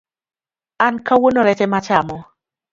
[0.85, 2.17] An kawuono rech emechamo